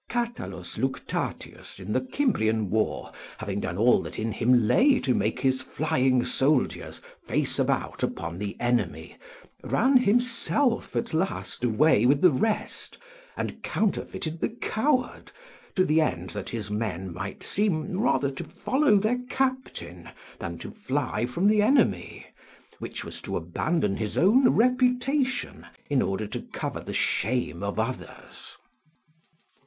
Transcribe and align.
Catulus 0.09 0.79
Luctatius 0.79 1.79
in 1.79 1.93
the 1.93 2.01
Cimbrian 2.11 2.71
war, 2.71 3.11
having 3.37 3.59
done 3.59 3.77
all 3.77 4.01
that 4.01 4.17
in 4.17 4.31
him 4.31 4.65
lay 4.67 4.99
to 4.99 5.13
make 5.13 5.39
his 5.41 5.61
flying 5.61 6.25
soldiers 6.25 7.03
face 7.27 7.59
about 7.59 8.01
upon 8.01 8.39
the 8.39 8.59
enemy, 8.59 9.15
ran 9.63 9.97
himself 9.97 10.95
at 10.95 11.13
last 11.13 11.63
away 11.63 12.07
with 12.07 12.21
the 12.21 12.31
rest, 12.31 12.97
and 13.37 13.61
counterfeited 13.61 14.39
the 14.41 14.49
coward, 14.49 15.31
to 15.75 15.85
the 15.85 16.01
end 16.01 16.31
his 16.49 16.71
men 16.71 17.13
might 17.13 17.47
rather 17.59 18.29
seem 18.31 18.35
to 18.37 18.43
follow 18.43 18.95
their 18.95 19.19
captain 19.29 20.09
than 20.39 20.57
to 20.57 20.71
fly 20.71 21.27
from 21.27 21.45
the 21.45 21.61
enemy; 21.61 22.25
which 22.79 23.05
was 23.05 23.21
to 23.21 23.37
abandon 23.37 23.97
his 23.97 24.17
own 24.17 24.49
reputation 24.49 25.63
in 25.91 26.01
order 26.01 26.25
to 26.25 26.41
cover 26.41 26.79
the 26.79 26.91
shame 26.91 27.61
of 27.61 27.77
others. 27.77 28.57